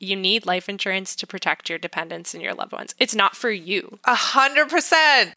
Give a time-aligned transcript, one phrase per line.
[0.00, 2.94] you need life insurance to protect your dependents and your loved ones.
[2.98, 3.98] It's not for you.
[4.06, 5.34] A hundred percent.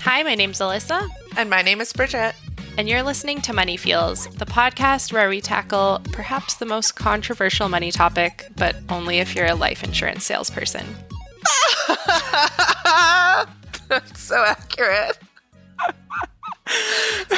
[0.00, 1.06] Hi, my name's Alyssa.
[1.36, 2.34] And my name is Bridget.
[2.78, 7.68] And you're listening to Money Feels, the podcast where we tackle perhaps the most controversial
[7.68, 10.86] money topic, but only if you're a life insurance salesperson.
[13.88, 15.18] That's so accurate.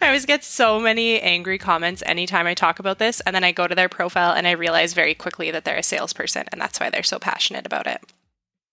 [0.00, 3.52] I always get so many angry comments anytime I talk about this, and then I
[3.52, 6.80] go to their profile and I realize very quickly that they're a salesperson, and that's
[6.80, 8.00] why they're so passionate about it.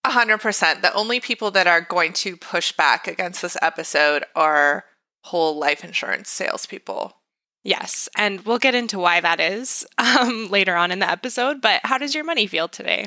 [0.04, 0.82] A hundred percent.
[0.82, 4.84] The only people that are going to push back against this episode are
[5.24, 7.16] whole life insurance salespeople.
[7.64, 11.60] Yes, and we'll get into why that is um, later on in the episode.
[11.60, 13.06] But how does your money feel today?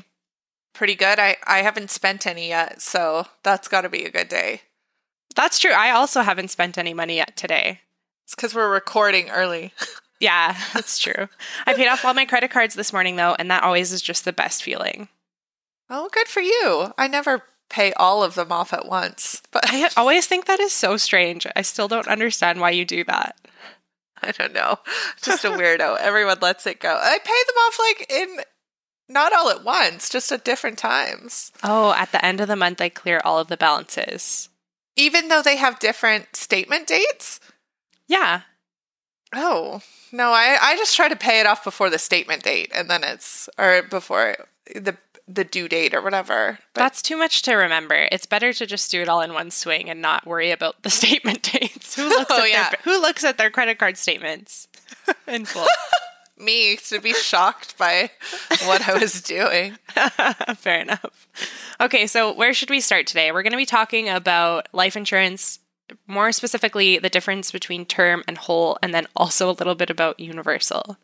[0.73, 1.19] Pretty good.
[1.19, 4.61] I, I haven't spent any yet, so that's got to be a good day.
[5.35, 5.71] That's true.
[5.71, 7.81] I also haven't spent any money yet today.
[8.23, 9.73] It's because we're recording early.
[10.19, 11.29] yeah, that's true.
[11.65, 14.25] I paid off all my credit cards this morning, though, and that always is just
[14.25, 15.09] the best feeling.
[15.89, 16.93] Oh, good for you.
[16.97, 19.41] I never pay all of them off at once.
[19.51, 21.45] But I always think that is so strange.
[21.55, 23.35] I still don't understand why you do that.
[24.21, 24.79] I don't know.
[25.21, 25.97] Just a weirdo.
[25.99, 26.99] Everyone lets it go.
[26.99, 28.37] I pay them off like in
[29.07, 31.51] not all at once, just at different times.
[31.63, 34.49] Oh, at the end of the month I clear all of the balances.
[34.95, 37.39] Even though they have different statement dates?
[38.07, 38.41] Yeah.
[39.33, 42.89] Oh, no, I, I just try to pay it off before the statement date and
[42.89, 44.37] then it's, or before
[44.73, 44.95] the
[45.27, 46.59] the due date or whatever.
[46.73, 48.07] But That's too much to remember.
[48.11, 50.89] It's better to just do it all in one swing and not worry about the
[51.01, 51.95] statement dates.
[51.97, 52.69] Oh, who looks oh, at yeah.
[52.69, 54.67] their who looks at their credit card statements
[55.27, 55.65] in full?
[56.37, 58.11] Me to be shocked by
[58.65, 59.77] what I was doing.
[60.57, 61.27] Fair enough.
[61.79, 63.31] Okay, so where should we start today?
[63.31, 65.59] We're going to be talking about life insurance,
[66.07, 70.19] more specifically the difference between term and whole, and then also a little bit about
[70.19, 70.97] universal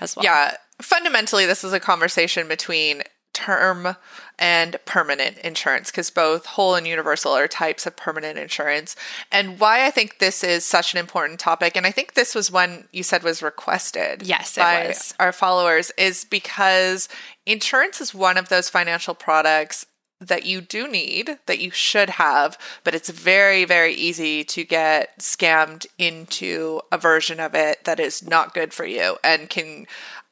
[0.00, 0.24] as well.
[0.24, 3.02] Yeah, fundamentally, this is a conversation between
[3.40, 3.96] term
[4.38, 8.96] and permanent insurance because both whole and universal are types of permanent insurance.
[9.32, 12.50] And why I think this is such an important topic, and I think this was
[12.50, 15.14] one you said was requested yes, by was.
[15.18, 17.08] our followers, is because
[17.46, 19.86] insurance is one of those financial products
[20.20, 25.18] that you do need, that you should have, but it's very, very easy to get
[25.18, 29.86] scammed into a version of it that is not good for you and can,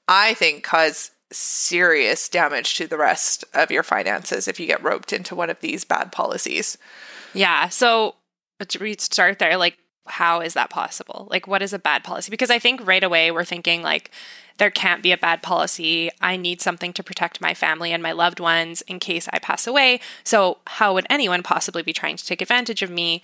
[0.07, 5.13] I think, cause serious damage to the rest of your finances if you get roped
[5.13, 6.79] into one of these bad policies.
[7.35, 7.69] Yeah.
[7.69, 8.15] So
[8.81, 9.57] we start there.
[9.57, 11.29] Like, how is that possible?
[11.31, 12.31] Like, what is a bad policy?
[12.31, 14.11] Because I think right away we're thinking, like,
[14.57, 16.11] there can't be a bad policy.
[16.21, 19.67] I need something to protect my family and my loved ones in case I pass
[19.67, 20.01] away.
[20.25, 23.23] So, how would anyone possibly be trying to take advantage of me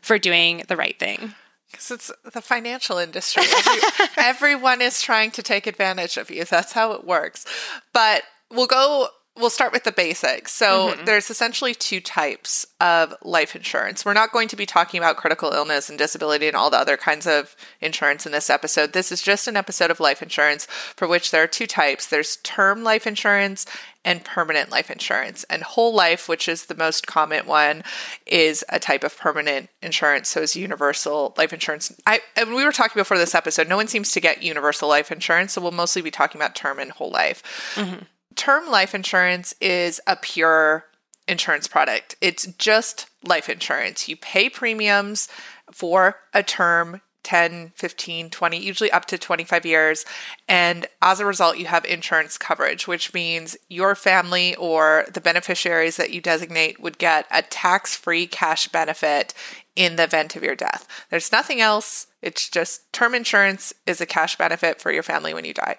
[0.00, 1.34] for doing the right thing?
[1.72, 3.42] Because it's the financial industry.
[4.16, 6.44] Everyone is trying to take advantage of you.
[6.44, 7.44] That's how it works.
[7.92, 10.52] But we'll go we'll start with the basics.
[10.52, 11.04] So mm-hmm.
[11.06, 14.04] there's essentially two types of life insurance.
[14.04, 16.98] We're not going to be talking about critical illness and disability and all the other
[16.98, 18.92] kinds of insurance in this episode.
[18.92, 22.06] This is just an episode of life insurance for which there are two types.
[22.06, 23.64] There's term life insurance
[24.04, 25.44] and permanent life insurance.
[25.44, 27.84] And whole life, which is the most common one,
[28.26, 30.28] is a type of permanent insurance.
[30.28, 31.92] So is universal life insurance.
[32.06, 35.10] I and we were talking before this episode, no one seems to get universal life
[35.10, 37.42] insurance, so we'll mostly be talking about term and whole life.
[37.76, 38.04] Mm-hmm
[38.36, 40.84] term life insurance is a pure
[41.28, 42.16] insurance product.
[42.20, 44.08] It's just life insurance.
[44.08, 45.28] You pay premiums
[45.70, 50.04] for a term 10, 15, 20, usually up to 25 years.
[50.48, 55.96] And as a result, you have insurance coverage, which means your family or the beneficiaries
[55.96, 59.34] that you designate would get a tax free cash benefit
[59.76, 60.88] in the event of your death.
[61.10, 62.08] There's nothing else.
[62.22, 65.78] It's just term insurance is a cash benefit for your family when you die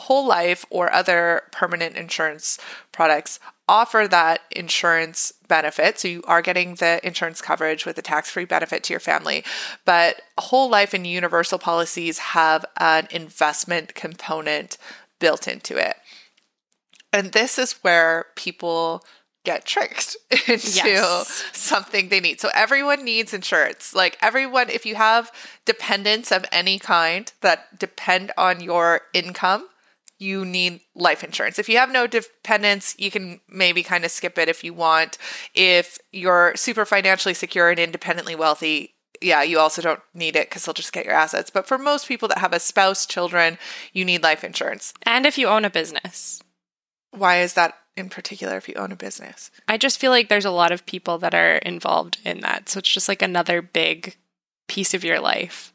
[0.00, 2.58] whole life or other permanent insurance
[2.92, 5.98] products offer that insurance benefit.
[5.98, 9.44] So you are getting the insurance coverage with a tax free benefit to your family.
[9.84, 14.78] But whole life and universal policies have an investment component
[15.18, 15.96] built into it.
[17.12, 19.04] And this is where people
[19.44, 21.44] get tricked into yes.
[21.52, 22.40] something they need.
[22.40, 23.94] So everyone needs insurance.
[23.94, 25.30] Like everyone, if you have
[25.64, 29.68] dependents of any kind that depend on your income,
[30.18, 31.58] you need life insurance.
[31.58, 35.16] If you have no dependents, you can maybe kind of skip it if you want.
[35.54, 40.64] If you're super financially secure and independently wealthy, yeah, you also don't need it because
[40.64, 41.50] they'll just get your assets.
[41.50, 43.58] But for most people that have a spouse, children,
[43.92, 44.92] you need life insurance.
[45.04, 46.42] And if you own a business.
[47.10, 49.50] Why is that in particular if you own a business?
[49.66, 52.68] I just feel like there's a lot of people that are involved in that.
[52.68, 54.16] So it's just like another big
[54.68, 55.72] piece of your life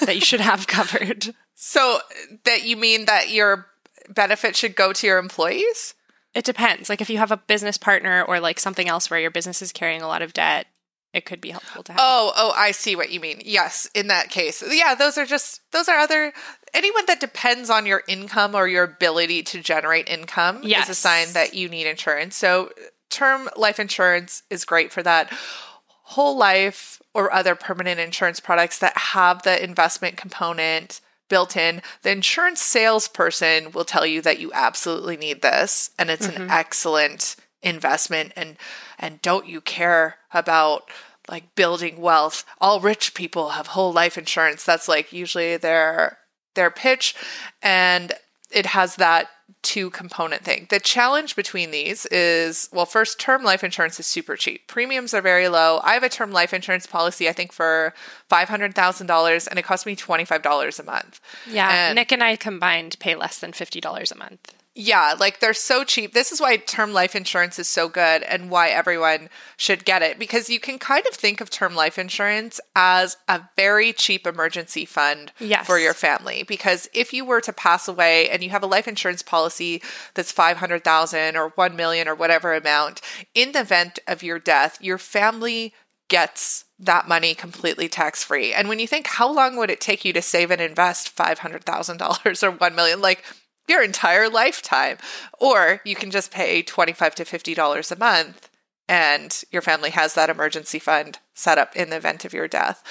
[0.00, 1.34] that you should have covered.
[1.56, 1.98] So
[2.44, 3.66] that you mean that your
[4.08, 5.94] benefit should go to your employees?
[6.34, 6.88] It depends.
[6.90, 9.72] Like if you have a business partner or like something else where your business is
[9.72, 10.66] carrying a lot of debt,
[11.14, 12.00] it could be helpful to have.
[12.02, 13.40] Oh, oh, I see what you mean.
[13.42, 14.62] Yes, in that case.
[14.70, 16.34] Yeah, those are just those are other
[16.74, 20.84] anyone that depends on your income or your ability to generate income yes.
[20.84, 22.36] is a sign that you need insurance.
[22.36, 22.70] So
[23.08, 25.32] term life insurance is great for that.
[26.02, 32.10] Whole life or other permanent insurance products that have the investment component built in, the
[32.10, 36.42] insurance salesperson will tell you that you absolutely need this and it's mm-hmm.
[36.42, 38.56] an excellent investment and
[38.98, 40.88] and don't you care about
[41.28, 42.44] like building wealth?
[42.60, 44.64] All rich people have whole life insurance.
[44.64, 46.18] That's like usually their
[46.54, 47.14] their pitch.
[47.62, 48.12] And
[48.50, 49.28] it has that
[49.62, 50.66] two component thing.
[50.70, 54.66] The challenge between these is well, first, term life insurance is super cheap.
[54.68, 55.80] Premiums are very low.
[55.82, 57.94] I have a term life insurance policy, I think, for
[58.30, 61.20] $500,000, and it cost me $25 a month.
[61.48, 61.88] Yeah.
[61.88, 64.54] And Nick and I combined pay less than $50 a month.
[64.78, 66.12] Yeah, like they're so cheap.
[66.12, 70.18] This is why term life insurance is so good and why everyone should get it
[70.18, 74.84] because you can kind of think of term life insurance as a very cheap emergency
[74.84, 75.66] fund yes.
[75.66, 78.86] for your family because if you were to pass away and you have a life
[78.86, 79.80] insurance policy
[80.12, 83.00] that's 500,000 or 1 million or whatever amount,
[83.34, 85.72] in the event of your death, your family
[86.08, 88.52] gets that money completely tax free.
[88.52, 92.42] And when you think how long would it take you to save and invest $500,000
[92.42, 93.24] or 1 million like
[93.68, 94.98] your entire lifetime.
[95.38, 98.50] Or you can just pay 25 to $50 a month
[98.88, 102.82] and your family has that emergency fund set up in the event of your death.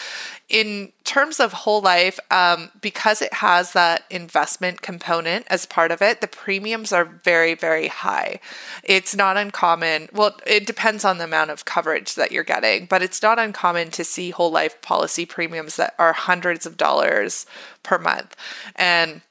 [0.49, 6.01] In terms of whole life, um, because it has that investment component as part of
[6.01, 8.39] it, the premiums are very, very high.
[8.83, 10.09] It's not uncommon.
[10.11, 13.89] Well, it depends on the amount of coverage that you're getting, but it's not uncommon
[13.91, 17.45] to see whole life policy premiums that are hundreds of dollars
[17.83, 18.35] per month.
[18.75, 19.21] And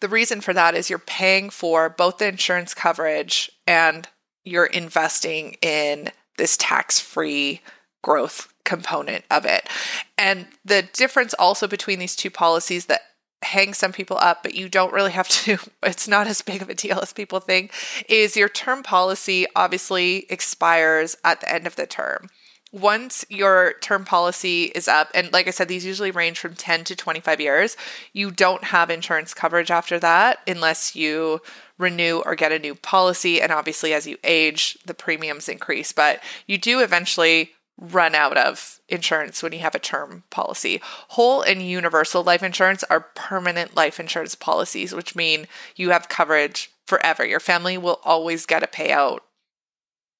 [0.00, 4.08] the reason for that is you're paying for both the insurance coverage and
[4.44, 7.60] you're investing in this tax free
[8.02, 9.68] growth component of it.
[10.16, 13.02] And the difference also between these two policies that
[13.42, 16.68] hang some people up, but you don't really have to, it's not as big of
[16.68, 17.72] a deal as people think,
[18.08, 22.28] is your term policy obviously expires at the end of the term
[22.72, 26.84] once your term policy is up, and like I said, these usually range from 10
[26.84, 27.76] to 25 years,
[28.12, 31.40] you don't have insurance coverage after that unless you
[31.78, 33.40] renew or get a new policy.
[33.40, 38.80] And obviously, as you age, the premiums increase, but you do eventually run out of
[38.88, 40.80] insurance when you have a term policy.
[40.82, 46.72] Whole and universal life insurance are permanent life insurance policies, which mean you have coverage
[46.86, 47.24] forever.
[47.24, 49.20] Your family will always get a payout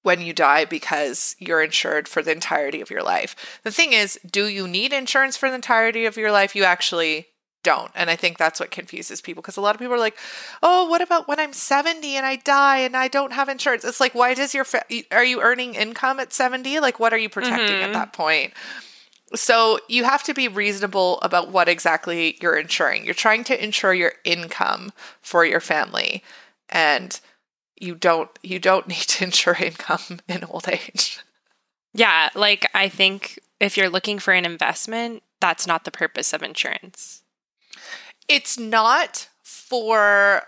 [0.09, 3.61] when you die because you're insured for the entirety of your life.
[3.63, 6.57] The thing is, do you need insurance for the entirety of your life?
[6.57, 7.27] You actually
[7.63, 7.93] don't.
[7.95, 10.17] And I think that's what confuses people because a lot of people are like,
[10.63, 14.01] "Oh, what about when I'm 70 and I die and I don't have insurance?" It's
[14.01, 16.81] like, "Why does your fa- are you earning income at 70?
[16.81, 17.85] Like what are you protecting mm-hmm.
[17.85, 18.55] at that point?"
[19.35, 23.05] So, you have to be reasonable about what exactly you're insuring.
[23.05, 24.91] You're trying to insure your income
[25.21, 26.25] for your family.
[26.71, 27.21] And
[27.81, 31.21] you don't you don't need to insure income in old age.
[31.95, 36.43] Yeah, like I think if you're looking for an investment, that's not the purpose of
[36.43, 37.23] insurance.
[38.29, 40.43] It's not for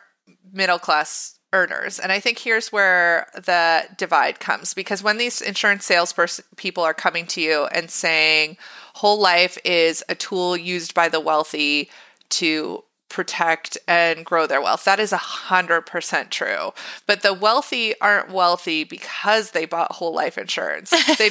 [0.53, 1.99] middle class earners.
[1.99, 6.15] And I think here's where the divide comes because when these insurance sales
[6.57, 8.57] people are coming to you and saying
[8.95, 11.91] whole life is a tool used by the wealthy
[12.31, 14.85] to protect and grow their wealth.
[14.85, 16.73] That is a hundred percent true.
[17.07, 20.91] But the wealthy aren't wealthy because they bought whole life insurance.
[21.19, 21.31] they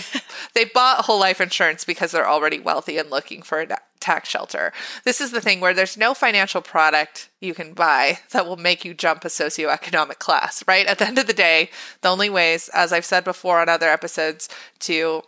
[0.53, 4.71] they bought whole life insurance because they're already wealthy and looking for a tax shelter.
[5.03, 8.86] This is the thing where there's no financial product you can buy that will make
[8.86, 10.86] you jump a socioeconomic class, right?
[10.86, 11.69] At the end of the day,
[12.01, 15.24] the only ways, as I've said before on other episodes, to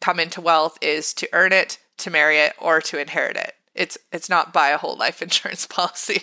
[0.00, 3.55] come into wealth is to earn it, to marry it, or to inherit it.
[3.76, 6.22] It's it's not buy a whole life insurance policy.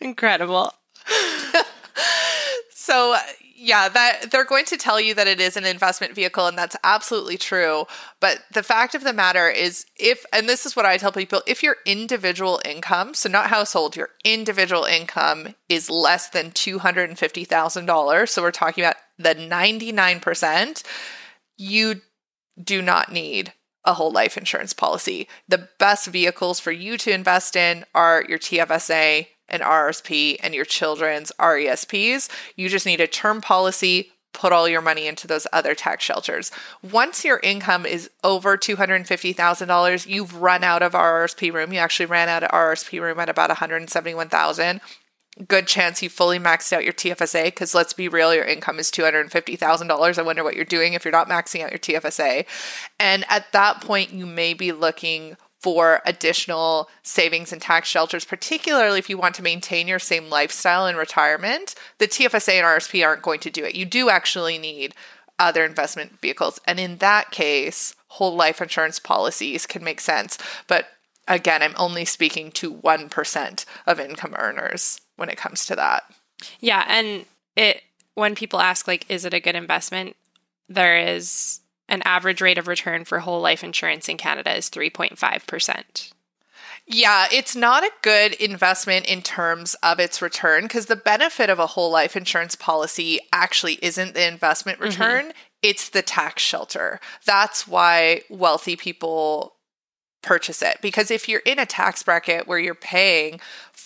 [0.00, 0.72] Incredible.
[2.70, 3.18] so uh,
[3.62, 6.76] yeah, that they're going to tell you that it is an investment vehicle and that's
[6.82, 7.84] absolutely true,
[8.18, 11.42] but the fact of the matter is if and this is what I tell people,
[11.46, 18.42] if your individual income, so not household, your individual income is less than $250,000, so
[18.42, 20.82] we're talking about the 99%,
[21.58, 22.00] you
[22.62, 23.52] do not need
[23.84, 25.28] a whole life insurance policy.
[25.48, 30.64] The best vehicles for you to invest in are your TFSA and RSP and your
[30.64, 32.28] children's RESPs.
[32.56, 36.50] You just need a term policy put all your money into those other tax shelters.
[36.82, 41.72] Once your income is over $250,000, you've run out of RRSP room.
[41.72, 44.80] You actually ran out of RRSP room at about 171,000.
[45.46, 48.90] Good chance you fully maxed out your TFSA because let's be real, your income is
[48.90, 50.18] $250,000.
[50.18, 52.44] I wonder what you're doing if you're not maxing out your TFSA.
[52.98, 58.98] And at that point, you may be looking for additional savings and tax shelters, particularly
[58.98, 61.74] if you want to maintain your same lifestyle in retirement.
[61.98, 63.74] The TFSA and RSP aren't going to do it.
[63.74, 64.94] You do actually need
[65.38, 66.60] other investment vehicles.
[66.66, 70.38] And in that case, whole life insurance policies can make sense.
[70.66, 70.88] But
[71.28, 76.02] again, I'm only speaking to 1% of income earners when it comes to that.
[76.60, 76.84] Yeah.
[76.88, 77.82] And it,
[78.14, 80.16] when people ask, like, is it a good investment?
[80.68, 86.12] There is an average rate of return for whole life insurance in Canada is 3.5%.
[86.86, 91.58] Yeah, it's not a good investment in terms of its return because the benefit of
[91.58, 94.88] a whole life insurance policy actually isn't the investment mm-hmm.
[94.88, 95.38] return, mm-hmm.
[95.62, 96.98] it's the tax shelter.
[97.26, 99.54] That's why wealthy people
[100.22, 103.40] purchase it because if you're in a tax bracket where you're paying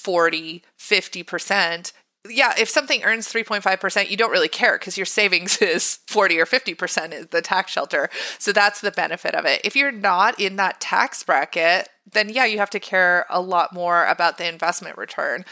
[0.05, 1.93] 40, 50%,
[2.29, 6.47] yeah, if something earns 3.5%, you don't really care because your savings is 40 or
[6.47, 8.09] 50% is the tax shelter.
[8.39, 9.61] So that's the benefit of it.
[9.65, 13.73] If you're not in that tax bracket, then yeah, you have to care a lot
[13.73, 15.45] more about the investment return.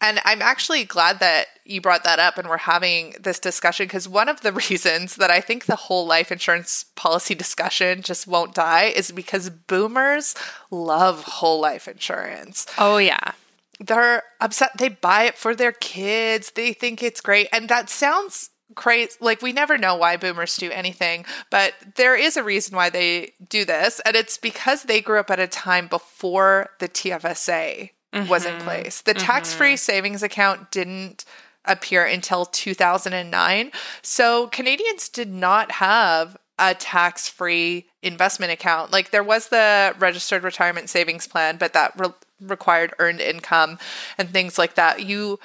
[0.00, 4.08] And I'm actually glad that you brought that up and we're having this discussion because
[4.08, 8.54] one of the reasons that I think the whole life insurance policy discussion just won't
[8.54, 10.34] die is because boomers
[10.70, 12.66] love whole life insurance.
[12.78, 13.32] Oh, yeah
[13.80, 18.50] they're upset they buy it for their kids they think it's great and that sounds
[18.76, 22.88] crazy like we never know why boomers do anything but there is a reason why
[22.88, 27.90] they do this and it's because they grew up at a time before the tfsa
[28.12, 28.28] mm-hmm.
[28.28, 28.64] was in mm-hmm.
[28.64, 29.26] place the mm-hmm.
[29.26, 31.24] tax-free savings account didn't
[31.64, 33.72] appear until 2009
[34.02, 38.92] so canadians did not have a tax free investment account.
[38.92, 43.78] Like there was the registered retirement savings plan, but that re- required earned income
[44.18, 45.04] and things like that.
[45.04, 45.38] You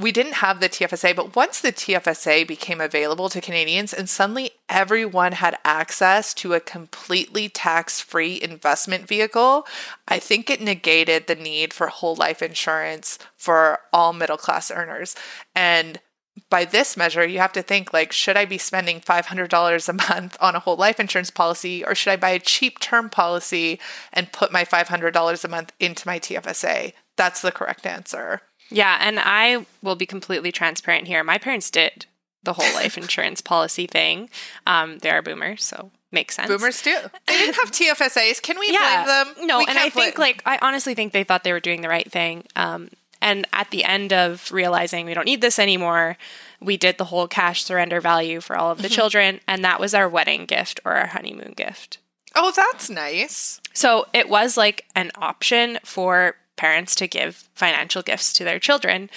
[0.00, 4.52] we didn't have the TFSA, but once the TFSA became available to Canadians and suddenly
[4.68, 9.66] everyone had access to a completely tax free investment vehicle,
[10.08, 15.14] I think it negated the need for whole life insurance for all middle class earners.
[15.54, 16.00] And
[16.48, 20.36] by this measure, you have to think like, should I be spending $500 a month
[20.40, 23.78] on a whole life insurance policy, or should I buy a cheap term policy
[24.12, 26.92] and put my $500 a month into my TFSA?
[27.16, 28.40] That's the correct answer.
[28.70, 28.98] Yeah.
[29.00, 31.22] And I will be completely transparent here.
[31.24, 32.06] My parents did
[32.42, 34.30] the whole life insurance policy thing.
[34.66, 36.48] Um, they are boomers, so makes sense.
[36.48, 36.96] Boomers do.
[37.26, 38.42] They didn't have TFSAs.
[38.42, 39.46] Can we yeah, blame them?
[39.46, 40.28] No, we and I think blame.
[40.28, 42.44] like I honestly think they thought they were doing the right thing.
[42.56, 42.90] Um,
[43.22, 46.16] and at the end of realizing we don't need this anymore,
[46.60, 48.94] we did the whole cash surrender value for all of the mm-hmm.
[48.94, 49.40] children.
[49.46, 51.98] And that was our wedding gift or our honeymoon gift.
[52.34, 53.60] Oh, that's nice.
[53.72, 59.10] So it was like an option for parents to give financial gifts to their children.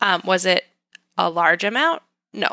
[0.00, 0.66] Um, was it
[1.16, 2.02] a large amount?
[2.32, 2.50] No.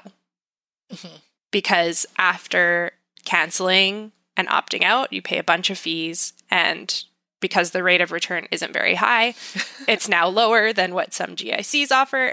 [0.92, 1.16] Mm-hmm.
[1.52, 2.92] Because after
[3.26, 7.04] canceling and opting out, you pay a bunch of fees and
[7.46, 9.36] because the rate of return isn't very high.
[9.88, 12.32] it's now lower than what some GICs offer.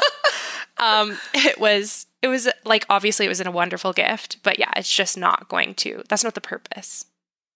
[0.78, 4.92] um, it was it was like obviously it was a wonderful gift, but yeah, it's
[4.92, 6.02] just not going to.
[6.08, 7.06] That's not the purpose.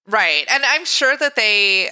[0.07, 0.45] Right.
[0.49, 1.91] And I'm sure that they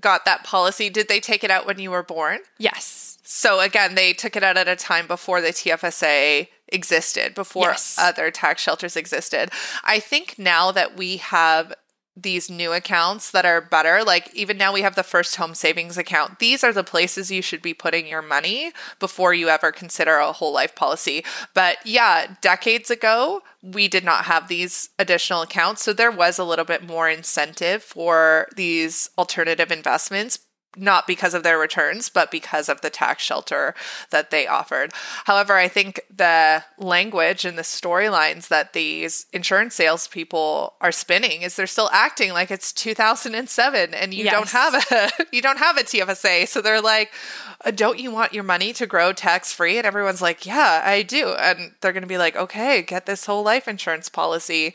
[0.00, 0.90] got that policy.
[0.90, 2.40] Did they take it out when you were born?
[2.58, 3.18] Yes.
[3.22, 7.96] So again, they took it out at a time before the TFSA existed, before yes.
[8.00, 9.50] other tax shelters existed.
[9.84, 11.72] I think now that we have
[12.16, 14.04] these new accounts that are better.
[14.04, 16.38] Like even now we have the first home savings account.
[16.38, 20.32] These are the places you should be putting your money before you ever consider a
[20.32, 21.24] whole life policy.
[21.54, 25.82] But yeah, decades ago, we did not have these additional accounts.
[25.82, 30.38] So there was a little bit more incentive for these alternative investments
[30.76, 33.74] not because of their returns, but because of the tax shelter
[34.10, 34.92] that they offered.
[35.24, 41.56] However, I think the language and the storylines that these insurance salespeople are spinning is
[41.56, 44.32] they're still acting like it's 2007 and you yes.
[44.32, 46.48] don't have a you don't have a TFSA.
[46.48, 47.12] So they're like,
[47.64, 51.02] uh, "Don't you want your money to grow tax free?" And everyone's like, "Yeah, I
[51.02, 54.74] do." And they're going to be like, "Okay, get this whole life insurance policy."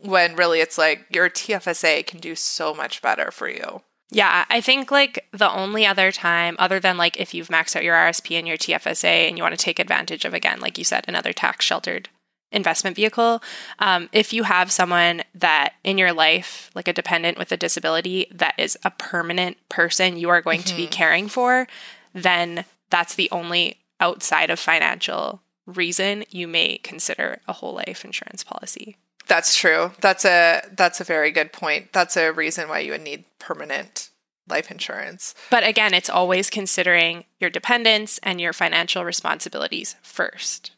[0.00, 3.82] When really it's like your TFSA can do so much better for you.
[4.10, 7.84] Yeah, I think like the only other time, other than like if you've maxed out
[7.84, 10.84] your RSP and your TFSA and you want to take advantage of, again, like you
[10.84, 12.08] said, another tax sheltered
[12.50, 13.42] investment vehicle,
[13.78, 18.26] um, if you have someone that in your life, like a dependent with a disability,
[18.30, 20.70] that is a permanent person you are going mm-hmm.
[20.70, 20.92] to be mm-hmm.
[20.92, 21.68] caring for,
[22.14, 28.42] then that's the only outside of financial reason you may consider a whole life insurance
[28.42, 28.96] policy.
[29.28, 29.92] That's true.
[30.00, 31.92] That's a that's a very good point.
[31.92, 34.10] That's a reason why you would need permanent
[34.48, 35.34] life insurance.
[35.50, 40.72] But again, it's always considering your dependents and your financial responsibilities first.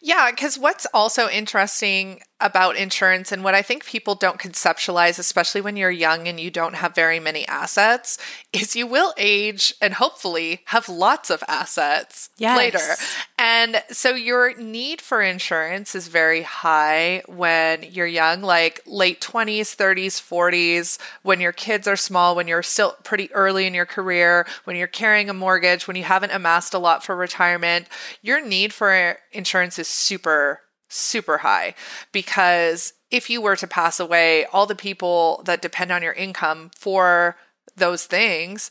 [0.00, 5.62] Yeah, because what's also interesting about insurance and what I think people don't conceptualize, especially
[5.62, 8.18] when you're young and you don't have very many assets,
[8.52, 12.58] is you will age and hopefully have lots of assets yes.
[12.58, 12.94] later.
[13.38, 19.74] And so your need for insurance is very high when you're young, like late 20s,
[19.74, 24.46] 30s, 40s, when your kids are small, when you're still pretty early in your career,
[24.64, 27.86] when you're carrying a mortgage, when you haven't amassed a lot for retirement.
[28.20, 30.60] Your need for insurance is super
[30.94, 31.74] super high
[32.12, 36.70] because if you were to pass away, all the people that depend on your income
[36.76, 37.36] for
[37.76, 38.70] those things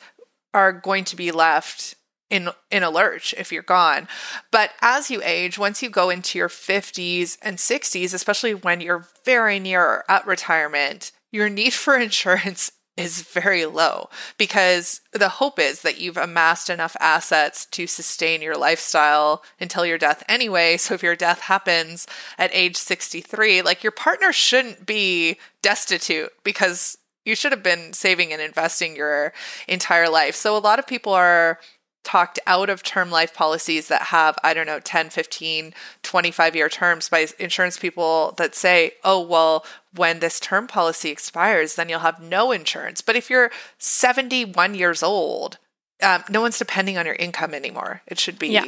[0.53, 1.95] are going to be left
[2.29, 4.07] in in a lurch if you're gone.
[4.51, 9.07] But as you age, once you go into your 50s and 60s, especially when you're
[9.23, 15.81] very near at retirement, your need for insurance is very low because the hope is
[15.81, 20.77] that you've amassed enough assets to sustain your lifestyle until your death anyway.
[20.77, 22.05] So if your death happens
[22.37, 28.31] at age 63, like your partner shouldn't be destitute because you should have been saving
[28.31, 29.33] and investing your
[29.67, 30.35] entire life.
[30.35, 31.59] So a lot of people are
[32.03, 36.69] talked out of term life policies that have i don't know 10 15 25 year
[36.69, 41.99] terms by insurance people that say oh well when this term policy expires then you'll
[41.99, 45.57] have no insurance but if you're 71 years old
[46.01, 48.65] um, no one's depending on your income anymore it should be yeah.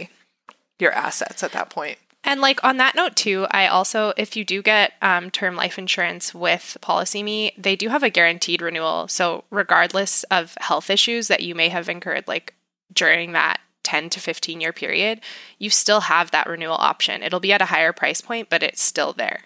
[0.79, 4.43] your assets at that point and like on that note too, I also if you
[4.43, 9.07] do get um, term life insurance with PolicyMe, they do have a guaranteed renewal.
[9.07, 12.55] So regardless of health issues that you may have incurred, like
[12.93, 15.21] during that 10 to 15 year period,
[15.57, 17.23] you still have that renewal option.
[17.23, 19.43] It'll be at a higher price point, but it's still there.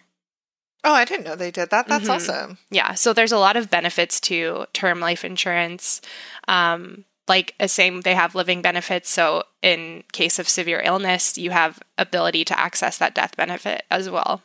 [0.83, 1.87] Oh, I didn't know they did that.
[1.87, 2.11] That's mm-hmm.
[2.11, 2.57] awesome.
[2.69, 2.93] Yeah.
[2.93, 6.01] So there's a lot of benefits to term life insurance.
[6.47, 9.09] Um, like a same, they have living benefits.
[9.09, 14.09] So in case of severe illness, you have ability to access that death benefit as
[14.09, 14.41] well.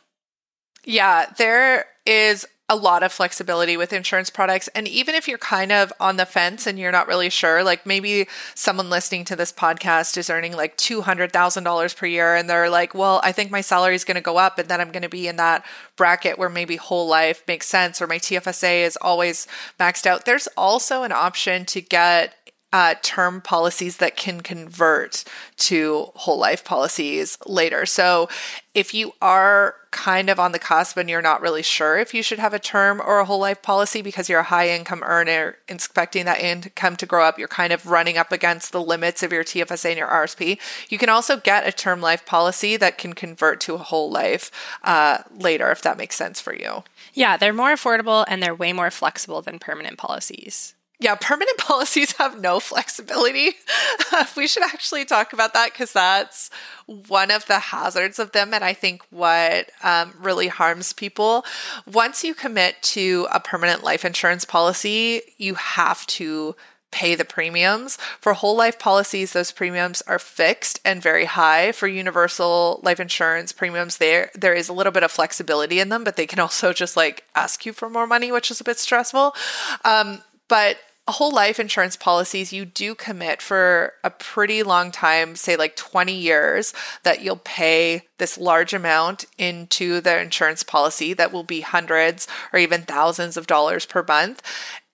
[0.83, 4.67] Yeah, there is a lot of flexibility with insurance products.
[4.69, 7.85] And even if you're kind of on the fence and you're not really sure, like
[7.85, 12.95] maybe someone listening to this podcast is earning like $200,000 per year and they're like,
[12.95, 15.09] well, I think my salary is going to go up and then I'm going to
[15.09, 15.63] be in that
[15.95, 19.47] bracket where maybe whole life makes sense or my TFSA is always
[19.79, 20.25] maxed out.
[20.25, 22.33] There's also an option to get
[22.75, 25.23] uh, term policies that can convert
[25.55, 27.85] to whole life policies later.
[27.85, 28.27] So
[28.73, 32.21] if you are kind of on the cusp and you're not really sure if you
[32.21, 35.55] should have a term or a whole life policy because you're a high income earner
[35.69, 39.31] expecting that income to grow up, you're kind of running up against the limits of
[39.31, 40.59] your TFSA and your RSP.
[40.89, 44.51] You can also get a term life policy that can convert to a whole life
[44.83, 46.83] uh, later if that makes sense for you.
[47.13, 50.74] Yeah, they're more affordable and they're way more flexible than permanent policies.
[50.99, 53.53] Yeah, permanent policies have no flexibility.
[54.37, 56.49] we should actually talk about that because that's
[56.85, 58.53] one of the hazards of them.
[58.53, 61.45] And I think what um, really harms people.
[61.91, 66.55] Once you commit to a permanent life insurance policy, you have to
[66.95, 67.97] pay the premiums.
[68.21, 71.73] For whole life policies, those premiums are fixed and very high.
[71.73, 76.05] For universal life insurance premiums, there there is a little bit of flexibility in them,
[76.05, 78.79] but they can also just like ask you for more money, which is a bit
[78.79, 79.35] stressful.
[79.83, 80.77] Um, but
[81.07, 86.13] whole life insurance policies, you do commit for a pretty long time, say like 20
[86.13, 92.27] years, that you'll pay this large amount into the insurance policy that will be hundreds
[92.51, 94.41] or even thousands of dollars per month.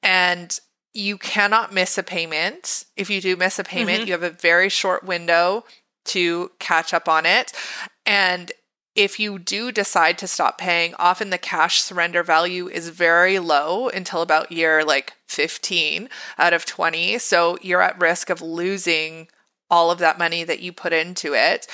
[0.03, 0.59] And
[0.93, 2.83] you cannot miss a payment.
[2.97, 4.07] If you do miss a payment, mm-hmm.
[4.07, 5.63] you have a very short window
[6.03, 7.53] to catch up on it.
[8.05, 8.51] And
[8.95, 13.87] if you do decide to stop paying, often the cash surrender value is very low
[13.89, 17.17] until about year like 15 out of 20.
[17.19, 19.27] So you're at risk of losing
[19.69, 21.67] all of that money that you put into it.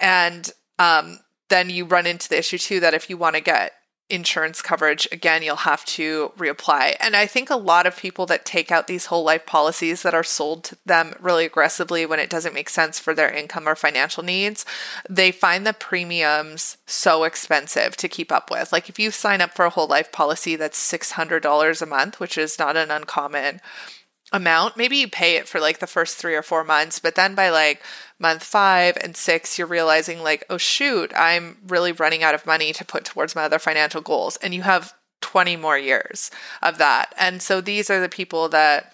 [0.00, 3.72] And um, then you run into the issue too that if you want to get
[4.08, 6.94] insurance coverage, again, you'll have to reapply.
[7.00, 10.14] And I think a lot of people that take out these whole life policies that
[10.14, 13.74] are sold to them really aggressively when it doesn't make sense for their income or
[13.74, 14.64] financial needs,
[15.10, 18.72] they find the premiums so expensive to keep up with.
[18.72, 22.38] Like if you sign up for a whole life policy that's $600 a month, which
[22.38, 23.60] is not an uncommon
[24.32, 27.34] amount, maybe you pay it for like the first three or four months, but then
[27.34, 27.82] by like
[28.18, 32.72] month five and six, you're realizing, like, oh, shoot, I'm really running out of money
[32.72, 34.36] to put towards my other financial goals.
[34.38, 36.30] And you have 20 more years
[36.62, 37.14] of that.
[37.18, 38.92] And so these are the people that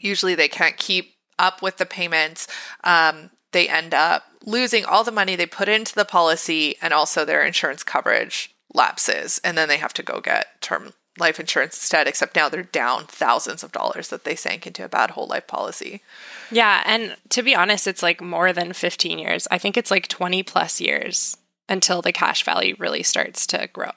[0.00, 2.48] usually they can't keep up with the payments,
[2.84, 7.24] um, they end up losing all the money they put into the policy and also
[7.24, 9.40] their insurance coverage lapses.
[9.44, 13.04] And then they have to go get term life insurance instead, except now they're down
[13.06, 16.02] thousands of dollars that they sank into a bad whole life policy.
[16.50, 16.82] Yeah.
[16.86, 19.46] And to be honest, it's like more than 15 years.
[19.50, 21.36] I think it's like 20 plus years
[21.68, 23.92] until the cash value really starts to grow.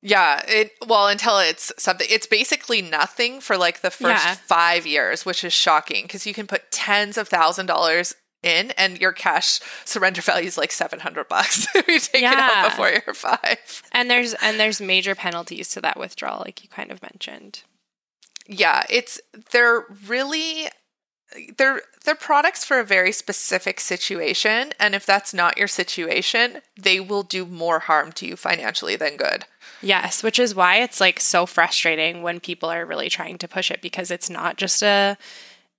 [0.00, 4.34] Yeah, it well until it's something it's basically nothing for like the first yeah.
[4.34, 9.00] 5 years, which is shocking because you can put tens of thousand dollars in and
[9.00, 12.32] your cash surrender value is like 700 bucks if you take yeah.
[12.32, 13.82] it out before you're 5.
[13.92, 17.62] And there's and there's major penalties to that withdrawal like you kind of mentioned.
[18.46, 19.20] Yeah, it's
[19.50, 20.68] they're really
[21.58, 27.00] they're they're products for a very specific situation and if that's not your situation, they
[27.00, 29.44] will do more harm to you financially than good.
[29.80, 33.70] Yes, which is why it's like so frustrating when people are really trying to push
[33.70, 35.16] it because it's not just a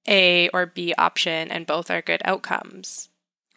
[0.10, 3.10] A or B option and both are good outcomes.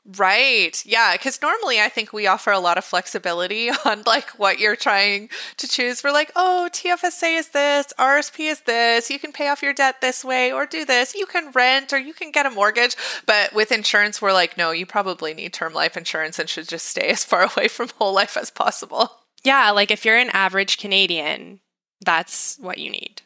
[0.04, 0.84] Right.
[0.84, 4.74] Yeah, cuz normally I think we offer a lot of flexibility on like what you're
[4.74, 6.02] trying to choose.
[6.02, 9.10] We're like, "Oh, TFSA is this, RSP is this.
[9.10, 11.14] You can pay off your debt this way or do this.
[11.14, 14.72] You can rent or you can get a mortgage." But with insurance, we're like, "No,
[14.72, 18.12] you probably need term life insurance and should just stay as far away from whole
[18.12, 21.60] life as possible." Yeah, like if you're an average Canadian,
[22.04, 23.22] that's what you need.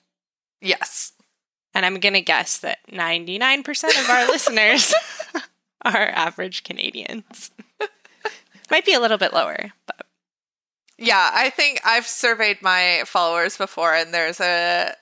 [0.60, 1.12] Yes.
[1.76, 4.94] And I'm going to guess that 99% of our listeners
[5.84, 7.50] are average Canadians.
[8.70, 10.06] Might be a little bit lower, but
[10.96, 14.94] yeah, I think I've surveyed my followers before and there's a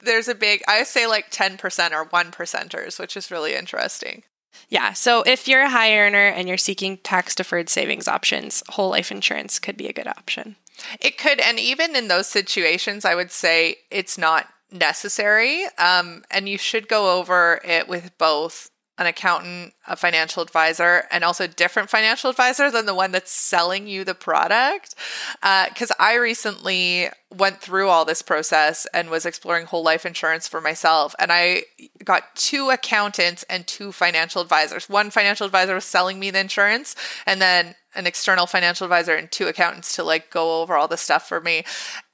[0.00, 4.24] there's a big I say like 10% or 1 percenters, which is really interesting.
[4.68, 4.92] Yeah.
[4.92, 9.10] So if you're a high earner and you're seeking tax deferred savings options, whole life
[9.10, 10.56] insurance could be a good option.
[11.00, 11.40] It could.
[11.40, 15.64] And even in those situations, I would say it's not necessary.
[15.78, 18.69] Um, and you should go over it with both
[19.00, 23.32] an accountant, a financial advisor, and also a different financial advisor than the one that's
[23.32, 24.94] selling you the product.
[25.40, 30.46] Because uh, I recently went through all this process and was exploring whole life insurance
[30.46, 31.14] for myself.
[31.18, 31.62] And I
[32.04, 34.86] got two accountants and two financial advisors.
[34.86, 39.32] One financial advisor was selling me the insurance, and then an external financial advisor and
[39.32, 41.64] two accountants to like go over all the stuff for me.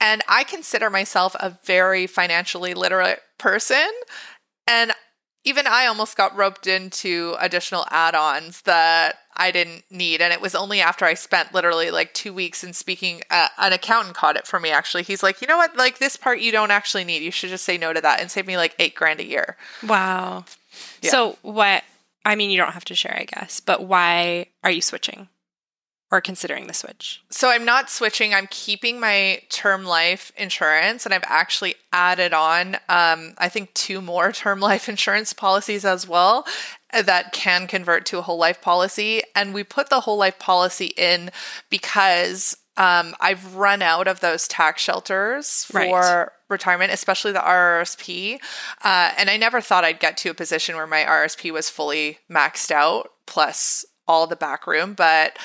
[0.00, 3.90] And I consider myself a very financially literate person.
[4.68, 4.92] And
[5.46, 10.20] even I almost got roped into additional add ons that I didn't need.
[10.20, 13.72] And it was only after I spent literally like two weeks in speaking, uh, an
[13.72, 15.04] accountant caught it for me actually.
[15.04, 15.76] He's like, you know what?
[15.76, 17.22] Like this part you don't actually need.
[17.22, 19.56] You should just say no to that and save me like eight grand a year.
[19.86, 20.46] Wow.
[21.00, 21.10] Yeah.
[21.10, 21.84] So, what,
[22.24, 25.28] I mean, you don't have to share, I guess, but why are you switching?
[26.16, 27.22] Or considering the switch?
[27.28, 28.32] So I'm not switching.
[28.32, 34.00] I'm keeping my term life insurance, and I've actually added on, um, I think, two
[34.00, 36.46] more term life insurance policies as well
[36.94, 39.22] uh, that can convert to a whole life policy.
[39.34, 41.30] And we put the whole life policy in
[41.68, 46.28] because um, I've run out of those tax shelters for right.
[46.48, 48.38] retirement, especially the RRSP.
[48.82, 52.18] Uh, and I never thought I'd get to a position where my RSP was fully
[52.30, 55.38] maxed out plus all the back room, but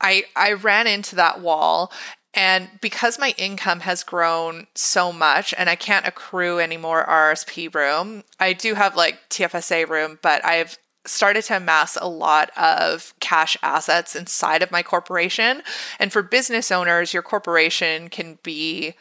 [0.00, 1.92] I I ran into that wall
[2.34, 7.74] and because my income has grown so much and I can't accrue any more RSP
[7.74, 13.14] room, I do have like TFSA room, but I've started to amass a lot of
[13.18, 15.62] cash assets inside of my corporation.
[15.98, 18.94] And for business owners, your corporation can be